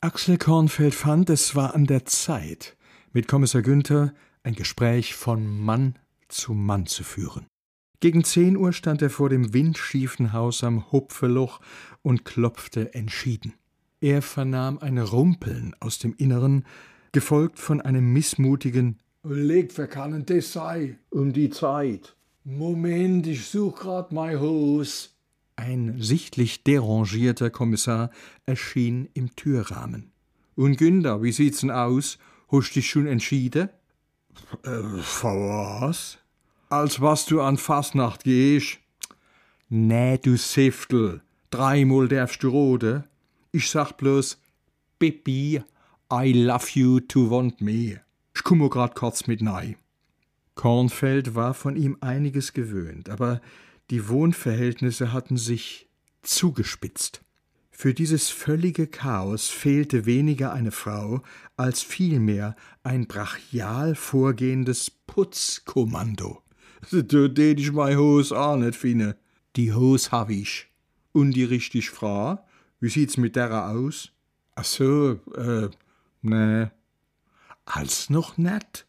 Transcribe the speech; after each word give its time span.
Axel 0.00 0.38
Kornfeld 0.38 0.94
fand, 0.94 1.28
es 1.28 1.56
war 1.56 1.74
an 1.74 1.84
der 1.84 2.04
Zeit, 2.04 2.76
mit 3.12 3.26
Kommissar 3.26 3.62
Günther 3.62 4.14
ein 4.44 4.54
Gespräch 4.54 5.16
von 5.16 5.60
Mann 5.60 5.98
zu 6.28 6.52
Mann 6.52 6.86
zu 6.86 7.02
führen. 7.02 7.48
Gegen 7.98 8.22
zehn 8.22 8.56
Uhr 8.56 8.72
stand 8.72 9.02
er 9.02 9.10
vor 9.10 9.28
dem 9.28 9.52
windschiefen 9.52 10.32
Haus 10.32 10.62
am 10.62 10.92
Hupfeloch 10.92 11.60
und 12.02 12.24
klopfte 12.24 12.94
entschieden. 12.94 13.54
Er 14.00 14.22
vernahm 14.22 14.78
ein 14.78 14.98
Rumpeln 14.98 15.74
aus 15.80 15.98
dem 15.98 16.14
Inneren, 16.16 16.64
gefolgt 17.10 17.58
von 17.58 17.80
einem 17.80 18.12
missmutigen 18.12 19.00
Leg, 19.24 19.76
wer 19.76 19.88
kann 19.88 20.24
das 20.24 20.52
sei? 20.52 20.96
Um 21.10 21.32
die 21.32 21.50
Zeit. 21.50 22.14
Moment, 22.44 23.26
ich 23.26 23.44
such 23.46 23.80
grad 23.80 24.12
mein 24.12 24.38
Haus. 24.38 25.17
Ein 25.58 25.96
sichtlich 26.00 26.62
derangierter 26.62 27.50
Kommissar 27.50 28.12
erschien 28.46 29.08
im 29.14 29.34
Türrahmen. 29.34 30.12
Und 30.54 30.76
Günther, 30.76 31.20
wie 31.20 31.32
sieht's 31.32 31.62
denn 31.62 31.72
aus? 31.72 32.18
Hast 32.48 32.76
dich 32.76 32.88
schon 32.88 33.08
entschieden? 33.08 33.68
Äh, 34.62 34.68
was? 34.70 36.18
Als 36.70 37.00
was 37.00 37.26
du 37.26 37.40
an 37.40 37.56
Fasnacht 37.56 38.22
gehst? 38.22 38.78
Nee, 39.68 40.18
du 40.18 40.36
Siftel. 40.36 41.22
Dreimal 41.50 42.06
darfst 42.06 42.44
du 42.44 42.50
rode. 42.50 43.08
Ich 43.50 43.68
sag 43.68 43.94
bloß, 43.96 44.40
Pippi, 45.00 45.60
I 46.12 46.32
love 46.34 46.66
you 46.74 47.00
to 47.00 47.28
want 47.32 47.60
me. 47.60 48.00
Ich 48.32 48.44
komme 48.44 48.68
grad 48.68 48.94
kurz 48.94 49.26
mit 49.26 49.42
nei. 49.42 49.76
Kornfeld 50.54 51.34
war 51.34 51.52
von 51.52 51.74
ihm 51.74 51.96
einiges 52.00 52.52
gewöhnt, 52.52 53.08
aber 53.08 53.40
die 53.90 54.08
Wohnverhältnisse 54.08 55.12
hatten 55.12 55.36
sich 55.36 55.88
zugespitzt. 56.22 57.22
Für 57.70 57.94
dieses 57.94 58.28
völlige 58.28 58.88
Chaos 58.88 59.48
fehlte 59.48 60.04
weniger 60.04 60.52
eine 60.52 60.72
Frau 60.72 61.22
als 61.56 61.80
vielmehr 61.80 62.56
ein 62.82 63.06
brachial 63.06 63.94
vorgehendes 63.94 64.90
Putzkommando. 64.90 66.42
Du 66.90 67.28
tät 67.28 67.60
ich 67.60 67.72
mei 67.72 67.96
Hos 67.96 68.32
auch 68.32 68.56
nicht 68.56 68.74
finde. 68.74 69.16
Die 69.56 69.72
Hos 69.72 70.10
hab 70.10 70.30
ich. 70.30 70.66
Und 71.12 71.32
die 71.32 71.44
richtig 71.44 71.90
Frau? 71.90 72.44
Wie 72.80 72.88
sieht's 72.88 73.16
mit 73.16 73.36
derer 73.36 73.70
aus? 73.70 74.10
Ach 74.54 74.64
so, 74.64 75.20
äh, 75.36 75.68
ne. 76.22 76.72
Als 77.64 78.10
noch 78.10 78.38
net. 78.38 78.86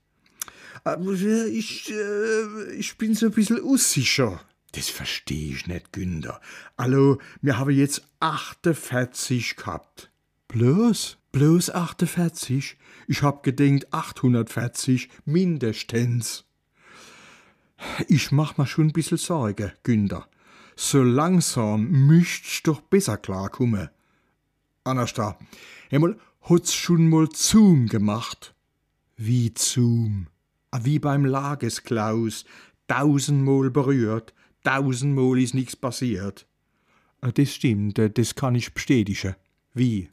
Aber 0.84 1.12
ich, 1.12 1.92
äh, 1.92 2.74
ich 2.74 2.98
bin 2.98 3.14
so 3.14 3.28
ein 3.28 3.32
bisschen 3.34 3.60
unsicher. 3.60 4.42
Das 4.80 4.88
versteh 4.88 5.52
ich 5.52 5.68
nicht, 5.68 5.92
Günther. 5.92 6.40
Allo, 6.78 7.20
wir 7.42 7.60
haben 7.60 7.72
jetzt 7.72 8.02
48 8.22 9.58
gehabt. 9.58 10.10
Bloß? 10.48 11.18
Bloß 11.34 11.72
48? 11.72 12.78
Ich 13.10 13.22
hab 13.22 13.44
gedenkt 13.44 13.94
840 13.94 15.10
mindestens. 15.26 16.46
Ich 18.08 18.32
mach 18.32 18.58
mir 18.58 18.68
schon 18.68 18.88
ein 18.88 18.94
bisschen 18.94 19.18
Sorge, 19.18 19.74
Günther. 19.84 20.30
So 20.78 21.04
langsam 21.04 21.90
müsst's 22.08 22.64
doch 22.64 22.80
besser 22.80 23.18
klarkommen. 23.18 23.90
Anasta, 24.86 25.38
einmal 25.92 26.18
hat's 26.44 26.74
schon 26.74 27.10
mal 27.10 27.28
Zoom 27.34 27.88
gemacht. 27.88 28.56
Wie 29.18 29.54
Zoom? 29.58 30.28
Ah, 30.72 30.80
wie 30.84 31.00
beim 31.00 31.26
Lagesklaus, 31.26 32.46
tausendmal 32.88 33.72
berührt, 33.72 34.34
tausendmal 34.64 35.40
ist 35.40 35.54
nichts 35.54 35.76
passiert. 35.76 36.48
Ah, 37.22 37.32
das 37.32 37.54
stimmt, 37.54 38.00
äh, 38.00 38.10
das 38.10 38.36
kann 38.36 38.56
ich 38.56 38.74
bestätigen. 38.74 39.36
Wie? 39.74 40.10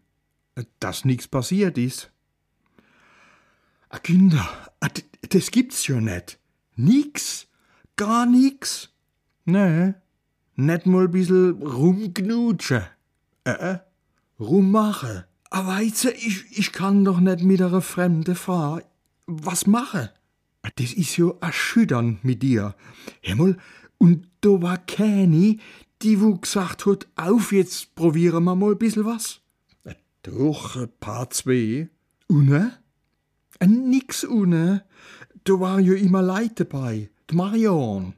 Äh, 0.55 0.65
dass 0.81 1.05
nichts 1.05 1.29
passiert 1.29 1.79
ist? 1.79 2.11
Ah, 3.89 3.99
Kinder, 3.99 4.49
ah, 4.81 4.89
das 5.29 5.51
gibt's 5.51 5.87
ja 5.87 6.01
nicht. 6.01 6.39
Nix? 6.75 7.47
Gar 7.97 8.27
nix? 8.27 8.93
Nee, 9.45 9.95
nicht 10.57 10.87
mal 10.87 11.05
ein 11.05 11.11
bisschen 11.11 11.63
rumknutschen. 11.63 12.83
Äh, 13.45 13.51
äh, 13.51 13.79
rummachen. 14.41 15.25
Aber 15.51 15.79
du, 15.79 16.11
ich, 16.11 16.59
ich 16.59 16.73
kann 16.73 17.05
doch 17.05 17.21
nicht 17.21 17.43
mit 17.43 17.63
einer 17.63 17.81
fremden 17.81 18.35
Frau 18.35 18.81
was 19.27 19.67
machen. 19.67 20.09
Das 20.77 20.93
ist 20.93 21.17
ja 21.17 21.31
erschütternd 21.41 22.25
mit 22.25 22.43
dir. 22.43 22.75
Himmel, 23.21 23.59
und 23.99 24.29
da 24.41 24.63
war 24.63 24.79
keine, 24.79 25.59
die 26.03 26.21
wo 26.21 26.35
gesagt 26.35 26.87
hat, 26.87 27.07
auf, 27.17 27.53
jetzt 27.53 27.95
probieren 27.95 28.45
wir 28.45 28.55
mal 28.55 28.73
ein 28.73 28.79
bisschen 28.79 29.05
was. 29.05 29.41
Doch, 30.23 30.75
ein 30.77 30.89
paar 30.99 31.31
zwei. 31.31 31.89
Une? 32.29 32.73
Nix 33.65 34.25
une. 34.25 34.83
Da 35.45 35.61
war 35.61 35.79
ja 35.79 35.95
immer 35.95 36.21
Leute 36.21 36.65
dabei. 36.65 37.11
Die 37.31 37.37
Marion. 37.37 38.15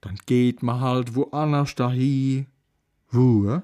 Dann 0.00 0.18
geht 0.26 0.62
man 0.62 0.80
halt 0.80 1.16
woanders 1.16 1.74
dahin. 1.74 2.46
Wo? 3.10 3.62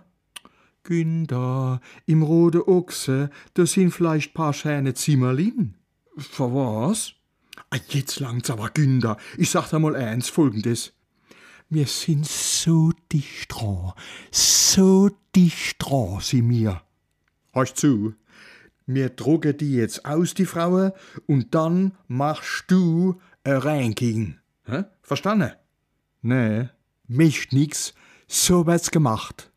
Günther, 0.83 1.81
im 2.07 2.23
Rode 2.23 2.67
Ochse, 2.67 3.31
da 3.55 3.65
sind 3.65 3.93
vielleicht 3.93 4.35
paar 4.35 4.53
schöne 4.53 4.95
Zimmerlin. 4.95 5.75
Für 6.17 6.53
was? 6.53 7.15
Ah, 7.71 7.79
jetzt 7.89 8.19
langt's 8.19 8.51
aber, 8.51 8.71
Günther. 8.71 9.17
Ich 9.37 9.51
sag 9.51 9.71
dir 9.71 9.79
mal 9.79 9.95
eins, 9.95 10.29
folgendes. 10.29 10.93
Wir 11.69 11.87
sind 11.87 12.27
so 12.27 12.93
dicht 13.13 13.53
dran, 13.55 13.93
so 14.33 15.11
dicht 15.37 15.77
dran, 15.79 16.19
sie 16.21 16.43
mir. 16.43 16.83
Hörst 17.53 17.77
zu? 17.77 18.15
Mir 18.87 19.09
drucke 19.09 19.55
die 19.55 19.75
jetzt 19.75 20.05
aus, 20.05 20.35
die 20.35 20.47
Frauen, 20.47 20.91
und 21.27 21.55
dann 21.55 21.93
machst 22.09 22.65
du 22.67 23.21
ein 23.45 23.59
Ranking. 23.59 24.39
Hä? 24.65 24.83
Verstanden? 25.03 25.53
Nee, 26.23 26.71
mischt 27.07 27.53
nix, 27.53 27.95
so 28.27 28.67
wird's 28.67 28.91
gemacht. 28.91 29.53